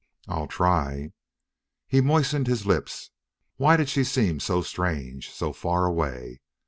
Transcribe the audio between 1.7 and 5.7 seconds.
He moistened his lips. Why did she seem so strange, so